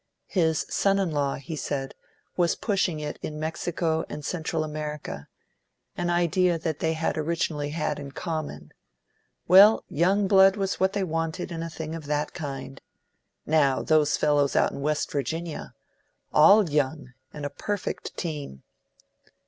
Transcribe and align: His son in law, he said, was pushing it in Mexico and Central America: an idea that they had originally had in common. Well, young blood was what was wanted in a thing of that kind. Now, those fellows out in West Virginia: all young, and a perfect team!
His 0.29 0.65
son 0.67 0.97
in 0.97 1.11
law, 1.11 1.35
he 1.35 1.55
said, 1.55 1.93
was 2.35 2.55
pushing 2.55 2.99
it 2.99 3.19
in 3.21 3.39
Mexico 3.39 4.03
and 4.09 4.25
Central 4.25 4.63
America: 4.63 5.27
an 5.95 6.09
idea 6.09 6.57
that 6.57 6.79
they 6.79 6.93
had 6.93 7.19
originally 7.19 7.69
had 7.69 7.99
in 7.99 8.11
common. 8.11 8.71
Well, 9.47 9.83
young 9.89 10.27
blood 10.27 10.55
was 10.55 10.79
what 10.79 10.95
was 10.97 11.03
wanted 11.03 11.51
in 11.51 11.61
a 11.61 11.69
thing 11.69 11.93
of 11.93 12.07
that 12.07 12.33
kind. 12.33 12.81
Now, 13.45 13.83
those 13.83 14.17
fellows 14.17 14.55
out 14.55 14.71
in 14.71 14.81
West 14.81 15.11
Virginia: 15.11 15.75
all 16.33 16.67
young, 16.67 17.13
and 17.31 17.45
a 17.45 17.51
perfect 17.51 18.17
team! 18.17 18.63